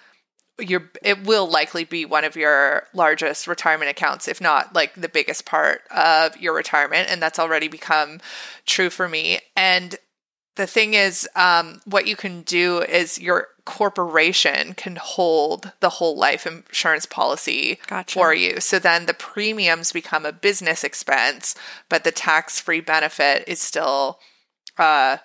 [0.59, 5.09] your it will likely be one of your largest retirement accounts if not like the
[5.09, 8.19] biggest part of your retirement and that's already become
[8.65, 9.97] true for me and
[10.57, 16.17] the thing is, um, what you can do is your corporation can hold the whole
[16.17, 18.13] life insurance policy gotcha.
[18.13, 18.59] for you.
[18.59, 21.55] So then the premiums become a business expense,
[21.89, 24.19] but the tax free benefit is still
[24.77, 25.17] a uh,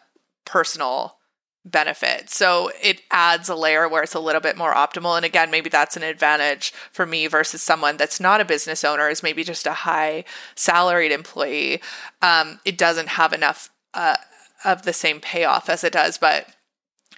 [0.45, 1.17] personal
[1.65, 2.29] benefit.
[2.29, 5.17] So it adds a layer where it's a little bit more optimal.
[5.17, 9.09] And again, maybe that's an advantage for me versus someone that's not a business owner,
[9.09, 11.81] is maybe just a high salaried employee.
[12.21, 13.71] Um, it doesn't have enough.
[13.95, 14.17] Uh,
[14.65, 16.47] of the same payoff as it does, but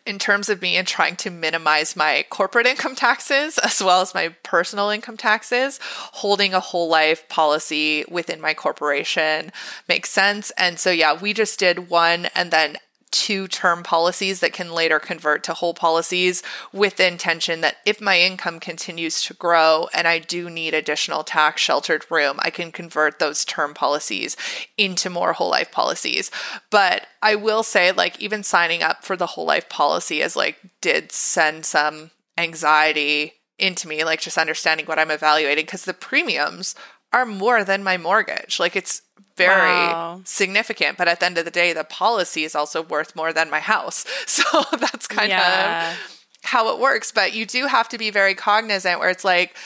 [0.07, 4.15] in terms of me and trying to minimize my corporate income taxes as well as
[4.15, 9.51] my personal income taxes, holding a whole life policy within my corporation
[9.89, 10.53] makes sense.
[10.59, 12.77] And so, yeah, we just did one and then
[13.15, 18.01] two term policies that can later convert to whole policies with the intention that if
[18.01, 22.73] my income continues to grow and I do need additional tax sheltered room, I can
[22.73, 24.37] convert those term policies
[24.77, 26.33] into more whole life policies.
[26.71, 30.59] But I will say, like, even signing up for the whole life policy is like,
[30.81, 36.75] did send some anxiety into me, like just understanding what I'm evaluating because the premiums
[37.15, 38.59] are more than my mortgage.
[38.59, 39.03] Like it's
[39.37, 40.21] very wow.
[40.25, 40.99] significant.
[40.99, 43.61] But at the end of the day, the policy is also worth more than my
[43.61, 44.05] house.
[44.27, 45.93] So that's kind yeah.
[45.93, 47.13] of how it works.
[47.13, 49.57] But you do have to be very cognizant where it's like,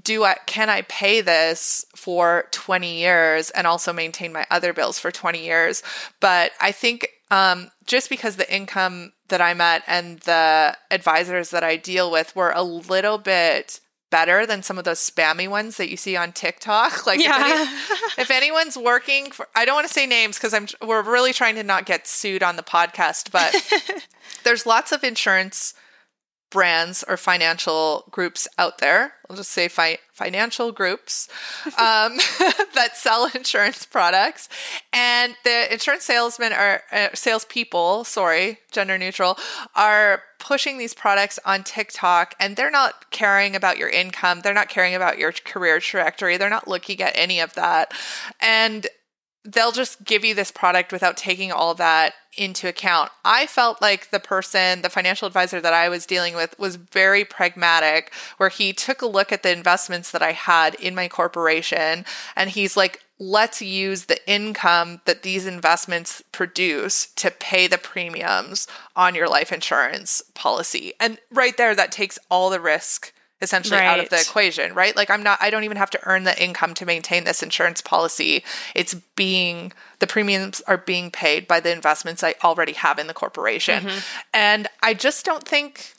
[0.00, 4.98] do I can I pay this for 20 years and also maintain my other bills
[4.98, 5.82] for 20 years?
[6.20, 11.64] But I think um, just because the income that I'm at and the advisors that
[11.64, 13.80] I deal with were a little bit
[14.14, 17.04] better than some of those spammy ones that you see on TikTok.
[17.06, 17.36] Like, yeah.
[17.36, 17.70] if, any,
[18.18, 21.56] if, anyone's working for, I don't want to say names because I'm we're really trying
[21.56, 23.52] to not get sued on the podcast, but
[24.44, 25.74] there's lots of insurance
[26.54, 29.14] brands or financial groups out there.
[29.28, 31.28] I'll just say fi- financial groups
[31.66, 32.16] um,
[32.74, 34.48] that sell insurance products,
[34.92, 39.36] and the insurance salesmen or uh, salespeople, sorry, gender neutral,
[39.74, 44.42] are pushing these products on TikTok, and they're not caring about your income.
[44.42, 46.36] They're not caring about your career trajectory.
[46.36, 47.92] They're not looking at any of that,
[48.40, 48.86] and
[49.44, 53.10] they'll just give you this product without taking all that into account.
[53.24, 57.24] I felt like the person, the financial advisor that I was dealing with was very
[57.24, 62.04] pragmatic, where he took a look at the investments that I had in my corporation
[62.34, 68.66] and he's like, let's use the income that these investments produce to pay the premiums
[68.96, 70.92] on your life insurance policy.
[70.98, 73.12] And right there, that takes all the risk
[73.44, 73.86] essentially right.
[73.86, 74.96] out of the equation, right?
[74.96, 77.80] Like I'm not I don't even have to earn the income to maintain this insurance
[77.80, 78.42] policy.
[78.74, 83.14] It's being the premiums are being paid by the investments I already have in the
[83.14, 83.84] corporation.
[83.84, 83.98] Mm-hmm.
[84.32, 85.93] And I just don't think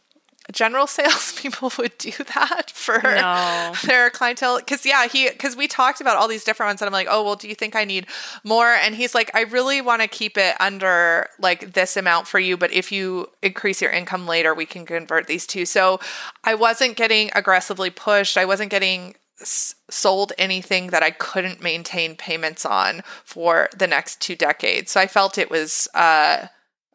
[0.51, 3.73] general salespeople would do that for no.
[3.85, 4.59] their clientele.
[4.61, 7.23] Cause yeah, he, cause we talked about all these different ones and I'm like, oh,
[7.23, 8.07] well, do you think I need
[8.43, 8.67] more?
[8.67, 12.57] And he's like, I really want to keep it under like this amount for you.
[12.57, 15.65] But if you increase your income later, we can convert these two.
[15.65, 15.99] So
[16.43, 18.37] I wasn't getting aggressively pushed.
[18.37, 24.21] I wasn't getting s- sold anything that I couldn't maintain payments on for the next
[24.21, 24.91] two decades.
[24.91, 26.47] So I felt it was, uh,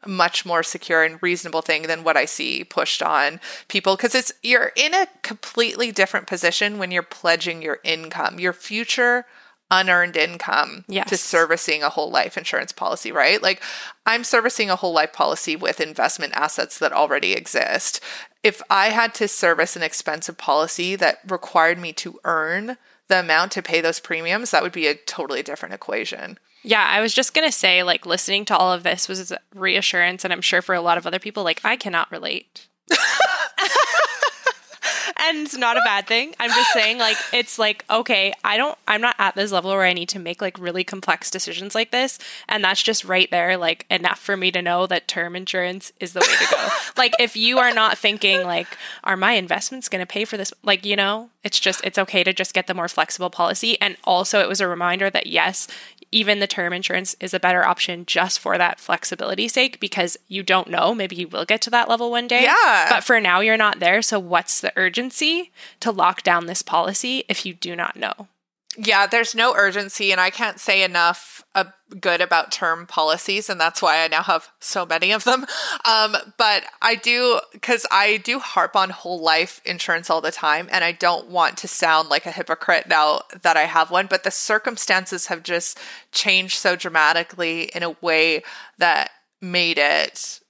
[0.07, 4.33] much more secure and reasonable thing than what I see pushed on people because it's
[4.43, 9.27] you're in a completely different position when you're pledging your income, your future
[9.71, 11.09] unearned income yes.
[11.09, 13.41] to servicing a whole life insurance policy, right?
[13.43, 13.63] Like
[14.05, 18.01] I'm servicing a whole life policy with investment assets that already exist.
[18.43, 22.79] If I had to service an expensive policy that required me to earn
[23.11, 26.39] the amount to pay those premiums, that would be a totally different equation.
[26.63, 30.25] Yeah, I was just going to say, like, listening to all of this was reassurance.
[30.25, 32.67] And I'm sure for a lot of other people, like, I cannot relate.
[35.31, 36.35] and it's not a bad thing.
[36.39, 39.83] I'm just saying, like, it's like, okay, I don't, I'm not at this level where
[39.83, 42.19] I need to make like really complex decisions like this.
[42.49, 46.13] And that's just right there, like, enough for me to know that term insurance is
[46.13, 46.69] the way to go.
[46.97, 48.67] like, if you are not thinking, like,
[49.05, 50.53] are my investments going to pay for this?
[50.63, 53.81] Like, you know, it's just, it's okay to just get the more flexible policy.
[53.81, 55.69] And also, it was a reminder that yes,
[56.13, 60.43] even the term insurance is a better option just for that flexibility sake because you
[60.43, 60.95] don't know.
[60.95, 62.43] Maybe you will get to that level one day.
[62.43, 62.87] Yeah.
[62.89, 64.03] But for now, you're not there.
[64.03, 68.29] So, what's the urgency to lock down this policy if you do not know?
[68.83, 71.65] Yeah, there's no urgency, and I can't say enough uh,
[72.01, 75.45] good about term policies, and that's why I now have so many of them.
[75.85, 80.67] Um, but I do, because I do harp on whole life insurance all the time,
[80.73, 84.25] and I don't want to sound like a hypocrite now that I have one, but
[84.25, 85.79] the circumstances have just
[86.11, 88.43] changed so dramatically in a way
[88.79, 89.11] that
[89.43, 90.41] made it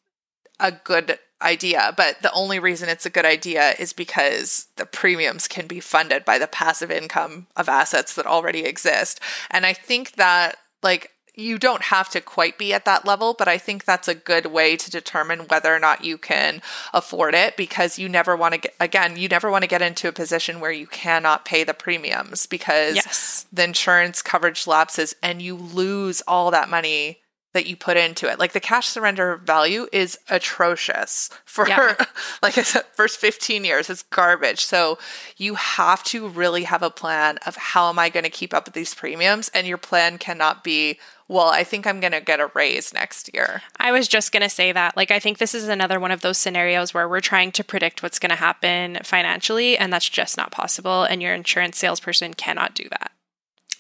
[0.61, 5.49] a good idea, but the only reason it's a good idea is because the premiums
[5.49, 9.21] can be funded by the passive income of assets that already exist.
[9.51, 13.49] And I think that, like, you don't have to quite be at that level, but
[13.49, 16.61] I think that's a good way to determine whether or not you can
[16.93, 20.09] afford it because you never want to get, again, you never want to get into
[20.09, 23.47] a position where you cannot pay the premiums because yes.
[23.53, 27.20] the insurance coverage lapses and you lose all that money
[27.53, 28.39] that you put into it.
[28.39, 31.97] Like the cash surrender value is atrocious for yeah.
[32.43, 33.91] like I said, first 15 years.
[33.91, 34.65] It's garbage.
[34.65, 34.99] So
[35.37, 38.67] you have to really have a plan of how am I going to keep up
[38.67, 39.51] with these premiums?
[39.53, 43.31] And your plan cannot be, well, I think I'm going to get a raise next
[43.35, 43.63] year.
[43.79, 44.97] I was just going to say that.
[44.97, 48.03] Like, I think this is another one of those scenarios where we're trying to predict
[48.03, 51.05] what's going to happen financially, and that's just not possible.
[51.05, 53.13] And your insurance salesperson cannot do that.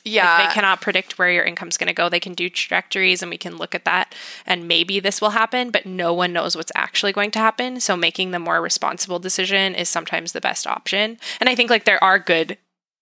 [0.04, 0.38] Yeah.
[0.38, 2.08] Like they cannot predict where your income's going to go.
[2.08, 4.14] They can do trajectories and we can look at that
[4.46, 7.80] and maybe this will happen, but no one knows what's actually going to happen.
[7.80, 11.18] So making the more responsible decision is sometimes the best option.
[11.40, 12.58] And I think like there are good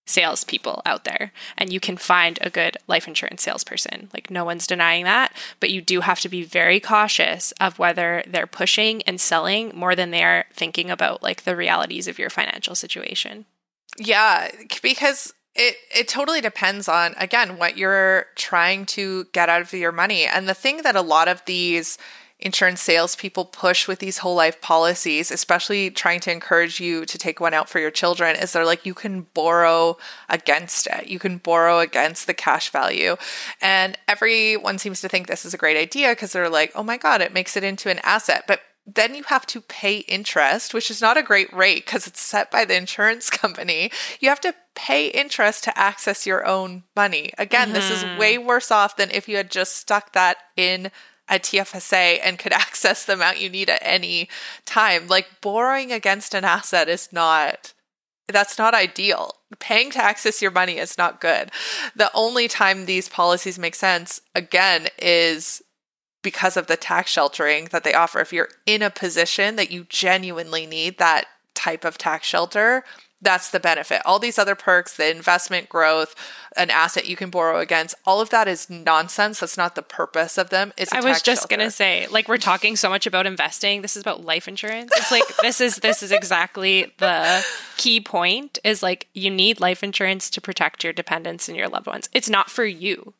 [0.08, 4.08] salespeople out there and you can find a good life insurance salesperson.
[4.12, 8.22] Like no one's denying that, but you do have to be very cautious of whether
[8.26, 12.30] they're pushing and selling more than they are thinking about like the realities of your
[12.30, 13.44] financial situation.
[13.98, 14.50] Yeah,
[14.82, 19.92] because it it totally depends on again what you're trying to get out of your
[19.92, 20.24] money.
[20.24, 21.98] And the thing that a lot of these
[22.40, 27.40] insurance salespeople push with these whole life policies, especially trying to encourage you to take
[27.40, 29.96] one out for your children, is they're like, you can borrow
[30.28, 31.08] against it.
[31.08, 33.16] You can borrow against the cash value.
[33.60, 36.96] And everyone seems to think this is a great idea because they're like, oh my
[36.96, 38.44] God, it makes it into an asset.
[38.46, 38.60] But
[38.94, 42.50] then you have to pay interest, which is not a great rate because it's set
[42.50, 43.90] by the insurance company.
[44.18, 47.32] You have to pay interest to access your own money.
[47.36, 47.74] Again, mm-hmm.
[47.74, 48.18] this is mm-hmm.
[48.18, 50.90] way worse off than if you had just stuck that in
[51.28, 54.28] a TFSA and could access the amount you need at any
[54.64, 55.06] time.
[55.06, 57.74] Like borrowing against an asset is not
[58.30, 59.32] that's not ideal.
[59.58, 61.50] Paying to access your money is not good.
[61.96, 65.62] The only time these policies make sense again is
[66.22, 68.20] because of the tax sheltering that they offer.
[68.20, 72.84] If you're in a position that you genuinely need that type of tax shelter,
[73.20, 74.00] that's the benefit.
[74.04, 76.14] All these other perks, the investment growth,
[76.56, 79.40] an asset you can borrow against, all of that is nonsense.
[79.40, 80.72] That's not the purpose of them.
[80.76, 83.82] It's I was just going to say, like we're talking so much about investing.
[83.82, 84.92] This is about life insurance.
[84.94, 87.44] It's like this is this is exactly the
[87.76, 91.86] key point is like you need life insurance to protect your dependents and your loved
[91.86, 92.08] ones.
[92.12, 93.14] It's not for you.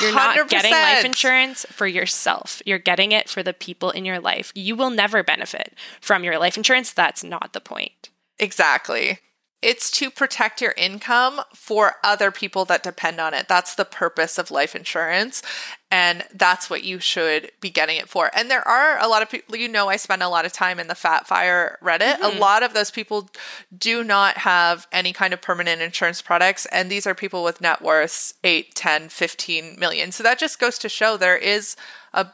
[0.00, 2.60] You are not getting life insurance for yourself.
[2.66, 4.52] You're getting it for the people in your life.
[4.54, 6.92] You will never benefit from your life insurance.
[6.92, 8.10] That's not the point.
[8.38, 9.18] Exactly.
[9.62, 13.46] It's to protect your income for other people that depend on it.
[13.46, 15.42] That's the purpose of life insurance.
[15.90, 18.30] And that's what you should be getting it for.
[18.32, 20.80] And there are a lot of people, you know, I spend a lot of time
[20.80, 22.18] in the Fat Fire Reddit.
[22.18, 22.36] Mm-hmm.
[22.36, 23.28] A lot of those people
[23.76, 26.64] do not have any kind of permanent insurance products.
[26.66, 30.12] And these are people with net worths 8, 10, 15 million.
[30.12, 31.76] So that just goes to show there is
[32.14, 32.28] a,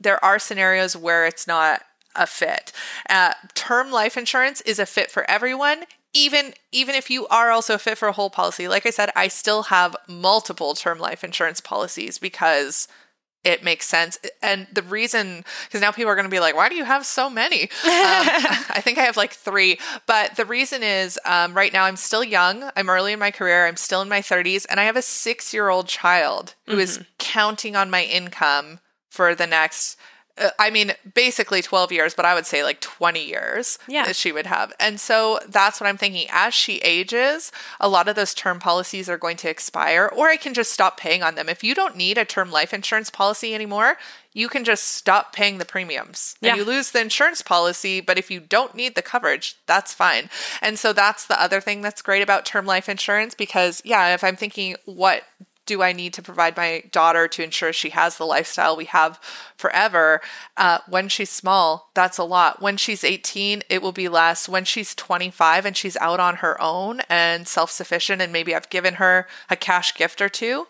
[0.00, 1.82] there are scenarios where it's not
[2.16, 2.72] a fit.
[3.08, 7.78] Uh, term life insurance is a fit for everyone even even if you are also
[7.78, 11.60] fit for a whole policy like i said i still have multiple term life insurance
[11.60, 12.88] policies because
[13.44, 14.18] it makes sense.
[14.40, 17.04] And the reason because now people are going to be like why do you have
[17.04, 17.62] so many?
[17.62, 19.78] Um, i think i have like three.
[20.06, 22.70] But the reason is um, right now i'm still young.
[22.76, 23.66] I'm early in my career.
[23.66, 26.80] I'm still in my 30s and i have a six year old child who mm-hmm.
[26.80, 29.96] is counting on my income for the next
[30.38, 34.06] uh, I mean, basically 12 years, but I would say like 20 years yeah.
[34.06, 34.72] that she would have.
[34.80, 36.26] And so that's what I'm thinking.
[36.30, 40.36] As she ages, a lot of those term policies are going to expire, or I
[40.36, 41.48] can just stop paying on them.
[41.48, 43.98] If you don't need a term life insurance policy anymore,
[44.32, 46.56] you can just stop paying the premiums and yeah.
[46.56, 48.00] you lose the insurance policy.
[48.00, 50.30] But if you don't need the coverage, that's fine.
[50.62, 54.24] And so that's the other thing that's great about term life insurance because, yeah, if
[54.24, 55.24] I'm thinking, what
[55.66, 59.20] do I need to provide my daughter to ensure she has the lifestyle we have
[59.56, 60.20] forever?
[60.56, 62.60] Uh, when she's small, that's a lot.
[62.60, 64.48] When she's 18, it will be less.
[64.48, 68.70] When she's 25 and she's out on her own and self sufficient, and maybe I've
[68.70, 70.66] given her a cash gift or two,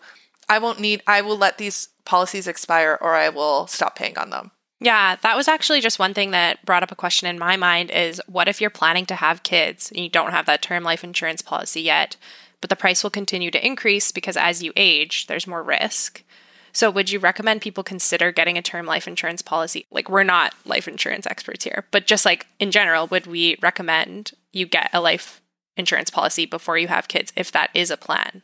[0.47, 4.29] I won't need, I will let these policies expire or I will stop paying on
[4.29, 4.51] them.
[4.79, 7.89] Yeah, that was actually just one thing that brought up a question in my mind
[7.89, 11.05] is what if you're planning to have kids and you don't have that term life
[11.05, 12.17] insurance policy yet?
[12.63, 16.23] But the price will continue to increase because as you age, there's more risk.
[16.71, 19.85] So, would you recommend people consider getting a term life insurance policy?
[19.91, 24.31] Like, we're not life insurance experts here, but just like in general, would we recommend
[24.53, 25.41] you get a life
[25.75, 28.43] insurance policy before you have kids if that is a plan?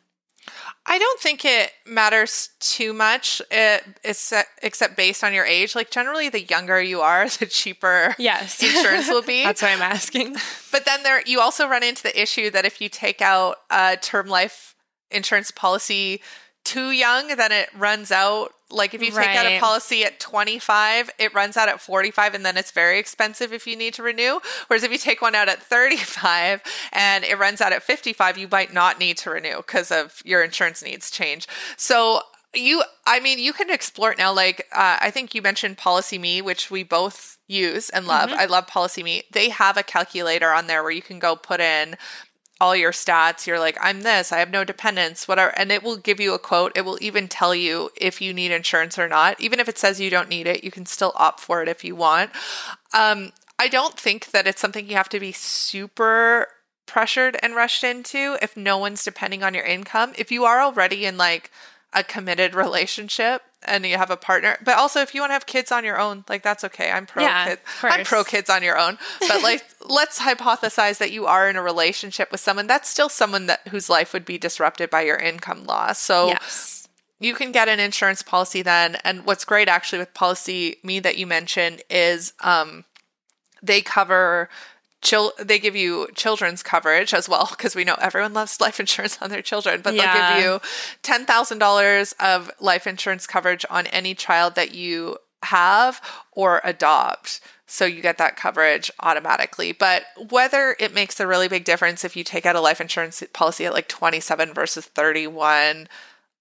[0.92, 5.76] I don't think it matters too much, eh, it, except based on your age.
[5.76, 9.44] Like generally, the younger you are, the cheaper yes insurance will be.
[9.44, 10.36] That's why I'm asking.
[10.72, 13.98] But then there, you also run into the issue that if you take out a
[14.02, 14.76] term life
[15.12, 16.22] insurance policy
[16.64, 18.50] too young, then it runs out.
[18.72, 19.38] Like if you take right.
[19.38, 23.52] out a policy at 25, it runs out at 45 and then it's very expensive
[23.52, 24.40] if you need to renew.
[24.68, 28.48] Whereas if you take one out at 35 and it runs out at 55, you
[28.52, 31.48] might not need to renew because of your insurance needs change.
[31.78, 32.22] So
[32.54, 36.42] you i mean you can explore it now like uh, i think you mentioned PolicyMe
[36.42, 38.40] which we both use and love mm-hmm.
[38.40, 41.96] i love PolicyMe they have a calculator on there where you can go put in
[42.62, 43.48] all your stats.
[43.48, 45.58] You're like, I'm this, I have no dependents, whatever.
[45.58, 46.74] And it will give you a quote.
[46.76, 49.40] It will even tell you if you need insurance or not.
[49.40, 51.84] Even if it says you don't need it, you can still opt for it if
[51.84, 52.32] you want.
[52.94, 56.48] Um, I don't think that it's something you have to be super
[56.86, 60.14] pressured and rushed into if no one's depending on your income.
[60.18, 61.52] If you are already in like
[61.94, 64.58] a committed relationship and you have a partner.
[64.64, 66.92] But also if you want to have kids on your own, like that's okay.
[66.92, 67.62] I'm pro yeah, kids.
[67.84, 68.98] I'm pro kids on your own.
[69.28, 73.48] But like let's hypothesize that you are in a relationship with someone that's still someone
[73.48, 76.00] that whose life would be disrupted by your income loss.
[76.00, 76.88] So yes.
[77.20, 78.98] you can get an insurance policy then.
[79.04, 82.86] And what's great actually with PolicyMe that you mentioned is um
[83.62, 84.50] they cover
[85.02, 89.18] chil- they give you children's coverage as well because we know everyone loves life insurance
[89.22, 90.14] on their children but Yeah.
[90.14, 90.60] they'll give you
[91.04, 96.02] $10,000 of life insurance coverage on any child that you have
[96.34, 101.64] or adopt so you get that coverage automatically but whether it makes a really big
[101.64, 105.88] difference if you take out a life insurance policy at like 27 versus 31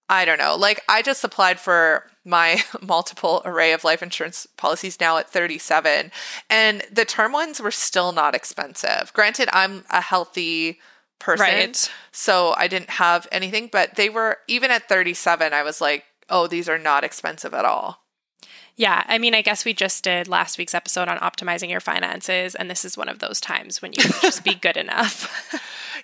[0.09, 0.55] I don't know.
[0.55, 6.11] Like I just applied for my multiple array of life insurance policies now at 37
[6.49, 9.11] and the term ones were still not expensive.
[9.13, 10.79] Granted, I'm a healthy
[11.19, 11.91] person, Right.
[12.11, 16.47] so I didn't have anything, but they were even at 37 I was like, "Oh,
[16.47, 18.03] these are not expensive at all."
[18.77, 22.55] Yeah, I mean, I guess we just did last week's episode on optimizing your finances,
[22.55, 25.27] and this is one of those times when you can just be good enough.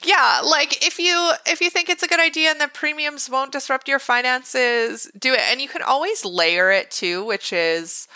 [0.03, 3.51] Yeah, like if you if you think it's a good idea and the premiums won't
[3.51, 5.41] disrupt your finances, do it.
[5.49, 8.07] And you can always layer it too, which is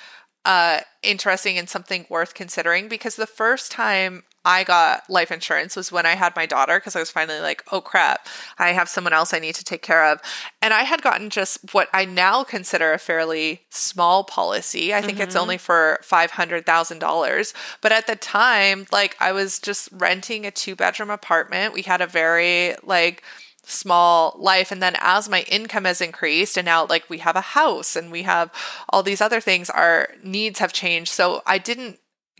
[0.45, 5.91] uh interesting and something worth considering because the first time I got life insurance was
[5.91, 8.27] when I had my daughter because I was finally like, oh crap,
[8.57, 10.19] I have someone else I need to take care of.
[10.59, 14.91] And I had gotten just what I now consider a fairly small policy.
[14.91, 15.61] I think it's only mm-hmm.
[15.61, 17.53] for $500,000.
[17.79, 21.75] But at the time, like I was just renting a two bedroom apartment.
[21.75, 23.21] We had a very like
[23.61, 27.41] small life and then as my income has increased and now like we have a
[27.41, 28.51] house and we have
[28.89, 31.99] all these other things our needs have changed so i didn't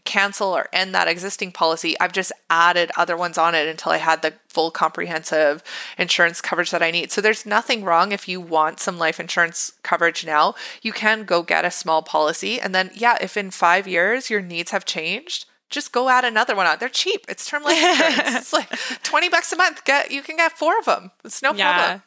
[0.10, 3.98] cancel or end that existing policy i've just added other ones on it until i
[3.98, 5.62] had the full comprehensive
[6.00, 9.74] insurance coverage that i need so there's nothing wrong if you want some life insurance
[9.84, 13.88] coverage now you can go get a small policy and then yeah if in 5
[13.88, 16.78] years your needs have changed just go add another one on.
[16.80, 17.26] They're cheap.
[17.30, 18.38] It's term life insurance.
[18.38, 18.70] it's like
[19.04, 19.86] 20 bucks a month.
[19.86, 21.12] Get you can get four of them.
[21.24, 21.74] It's no yeah.
[21.74, 22.04] problem.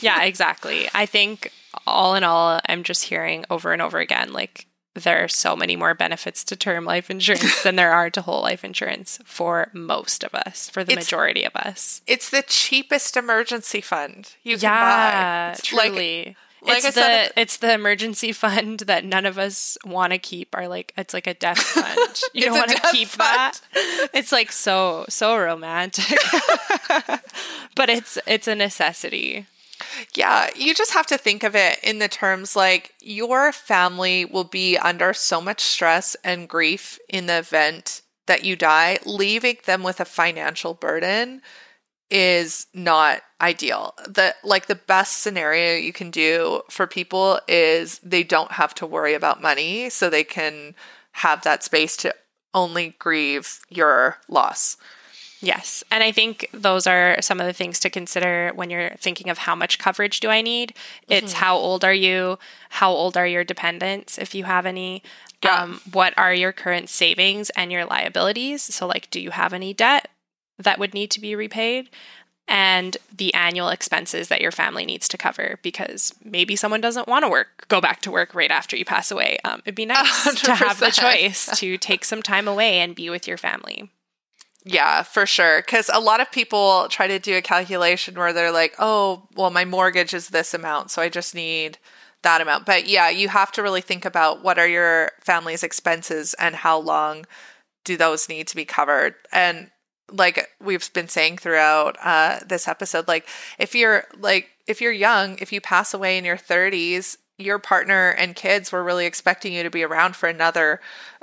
[0.00, 0.88] yeah, exactly.
[0.92, 1.52] I think
[1.86, 5.74] all in all, I'm just hearing over and over again like there are so many
[5.76, 10.22] more benefits to term life insurance than there are to whole life insurance for most
[10.24, 12.00] of us, for the It's- majority of us.
[12.06, 15.50] It's the cheapest emergency fund you can buy.
[15.52, 16.36] It's truly.
[16.62, 20.18] like it's I the said- it's the emergency fund that none of us want to
[20.18, 20.54] keep.
[20.56, 22.20] Are like it's like a death fund.
[22.32, 23.60] You don't want to keep fund.
[23.74, 24.08] that.
[24.14, 26.06] It's like so so romantic,
[27.74, 29.46] but it's it's a necessity.
[30.14, 34.44] Yeah, you just have to think of it in the terms like your family will
[34.44, 39.82] be under so much stress and grief in the event that you die, leaving them
[39.82, 41.42] with a financial burden
[42.10, 43.94] is not ideal.
[44.06, 48.86] The like the best scenario you can do for people is they don't have to
[48.86, 50.74] worry about money so they can
[51.12, 52.14] have that space to
[52.52, 54.76] only grieve your loss.
[55.44, 55.84] Yes.
[55.90, 59.38] And I think those are some of the things to consider when you're thinking of
[59.38, 60.74] how much coverage do I need.
[61.08, 62.38] It's how old are you?
[62.70, 65.02] How old are your dependents, if you have any?
[65.42, 65.62] Yeah.
[65.62, 68.62] Um, what are your current savings and your liabilities?
[68.62, 70.08] So, like, do you have any debt
[70.58, 71.90] that would need to be repaid?
[72.46, 77.24] And the annual expenses that your family needs to cover because maybe someone doesn't want
[77.24, 79.38] to work, go back to work right after you pass away.
[79.44, 83.08] Um, it'd be nice to have the choice to take some time away and be
[83.08, 83.90] with your family.
[84.64, 85.60] Yeah, for sure.
[85.60, 89.50] Because a lot of people try to do a calculation where they're like, oh, well,
[89.50, 91.78] my mortgage is this amount, so I just need
[92.22, 92.64] that amount.
[92.64, 96.78] But yeah, you have to really think about what are your family's expenses and how
[96.78, 97.26] long
[97.84, 99.14] do those need to be covered.
[99.32, 99.70] And
[100.10, 105.36] like we've been saying throughout uh, this episode, like if you're like if you're young,
[105.40, 109.62] if you pass away in your 30s, your partner and kids were really expecting you
[109.62, 110.80] to be around for another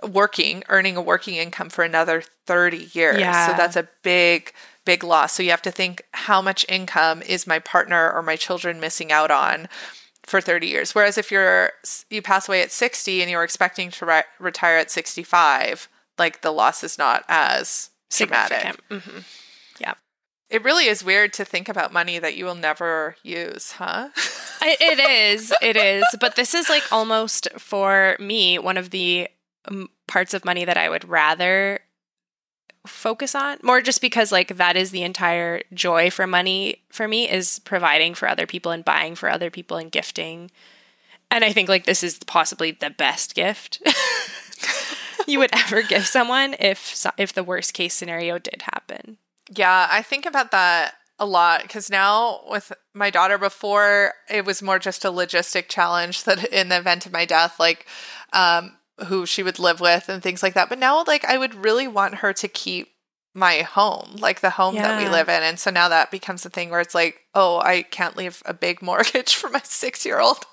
[0.07, 3.19] working, earning a working income for another 30 years.
[3.19, 3.47] Yeah.
[3.47, 4.51] So that's a big,
[4.85, 5.33] big loss.
[5.33, 9.11] So you have to think how much income is my partner or my children missing
[9.11, 9.69] out on
[10.23, 10.93] for 30 years.
[10.93, 11.71] Whereas if you're
[12.09, 15.87] you pass away at 60 and you're expecting to re- retire at 65,
[16.17, 18.57] like the loss is not as dramatic.
[18.89, 19.03] Significant.
[19.03, 19.19] hmm
[19.79, 19.93] Yeah.
[20.51, 24.09] It really is weird to think about money that you will never use, huh?
[24.61, 25.53] It is.
[25.61, 26.03] It is.
[26.19, 29.27] But this is like almost for me one of the
[29.65, 31.79] um, parts of money that I would rather
[32.85, 37.29] focus on more just because like that is the entire joy for money for me
[37.29, 40.49] is providing for other people and buying for other people and gifting
[41.29, 43.81] and i think like this is possibly the best gift
[45.27, 49.17] you would ever give someone if if the worst case scenario did happen
[49.53, 54.61] Yeah, I think about that a lot because now with my daughter, before it was
[54.61, 57.85] more just a logistic challenge that in the event of my death, like
[58.33, 58.77] um,
[59.07, 60.69] who she would live with and things like that.
[60.69, 62.91] But now, like, I would really want her to keep
[63.33, 65.41] my home, like the home that we live in.
[65.41, 68.53] And so now that becomes a thing where it's like, oh, I can't leave a
[68.53, 70.45] big mortgage for my six year old.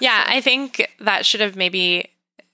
[0.00, 2.10] Yeah, I think that should have maybe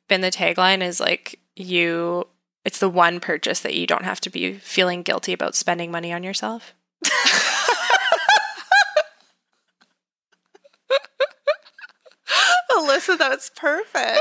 [0.09, 2.26] been the tagline is like you
[2.68, 6.12] it's the one purchase that you don't have to be feeling guilty about spending money
[6.12, 6.74] on yourself.
[12.70, 14.20] Alyssa, that's perfect.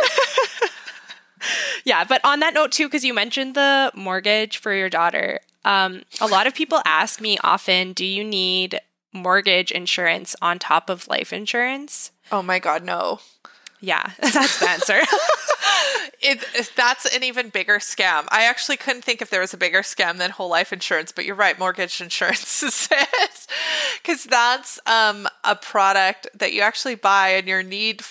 [1.84, 6.04] yeah, but on that note too, because you mentioned the mortgage for your daughter, um,
[6.22, 8.80] a lot of people ask me often, do you need
[9.12, 12.12] mortgage insurance on top of life insurance?
[12.32, 13.20] Oh my God, no.
[13.80, 15.00] Yeah, that's the answer.
[16.22, 18.26] it, that's an even bigger scam.
[18.30, 21.26] I actually couldn't think if there was a bigger scam than whole life insurance, but
[21.26, 23.48] you're right, mortgage insurance is it.
[24.02, 28.04] Because that's um, a product that you actually buy and your need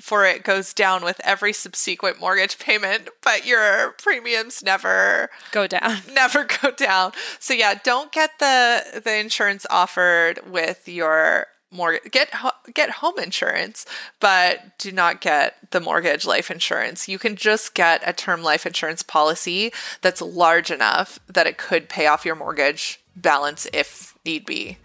[0.00, 5.98] for it goes down with every subsequent mortgage payment, but your premiums never go down.
[6.12, 7.12] Never go down.
[7.38, 12.10] So yeah, don't get the the insurance offered with your mortgage.
[12.10, 12.32] Get
[12.74, 13.86] get home insurance,
[14.18, 17.08] but do not get the mortgage life insurance.
[17.08, 21.88] You can just get a term life insurance policy that's large enough that it could
[21.88, 24.78] pay off your mortgage balance if need be.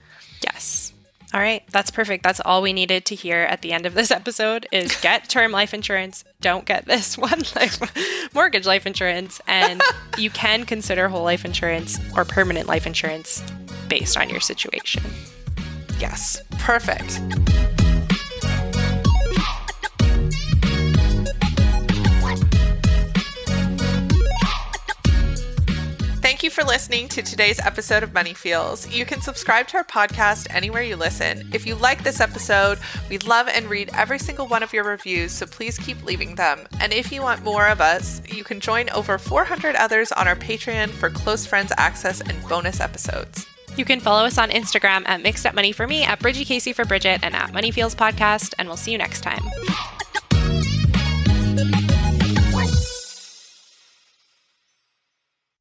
[0.43, 0.93] Yes.
[1.33, 2.23] All right, that's perfect.
[2.23, 5.51] That's all we needed to hear at the end of this episode is get term
[5.51, 6.23] life insurance.
[6.39, 9.81] Don't get this one life mortgage life insurance and
[10.17, 13.43] you can consider whole life insurance or permanent life insurance
[13.89, 15.03] based on your situation.
[15.99, 16.41] Yes.
[16.59, 17.21] Perfect.
[26.21, 28.89] Thank you for listening to today's episode of Money Feels.
[28.89, 31.47] You can subscribe to our podcast anywhere you listen.
[31.53, 32.79] If you like this episode,
[33.09, 36.67] we love and read every single one of your reviews, so please keep leaving them.
[36.81, 40.35] And if you want more of us, you can join over 400 others on our
[40.35, 43.45] Patreon for close friends access and bonus episodes.
[43.77, 46.73] You can follow us on Instagram at Mixed Up Money for me, at Bridgie Casey
[46.73, 49.41] for Bridget, and at Money Feels Podcast, and we'll see you next time.